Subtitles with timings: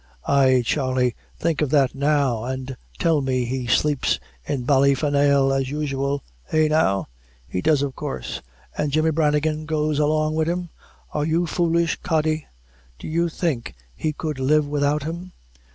[0.25, 6.23] "Ay, Charley, think of that now; an' tell me, he sleeps in Ballynafail, as usual;
[6.51, 7.07] eh, now?"
[7.47, 8.41] "He does of course."
[8.75, 10.69] "An' Jemmy Branigan goes along wid him?"
[11.11, 12.47] "Are you foolish, Kody?
[12.97, 15.33] Do you think he could live widout him?"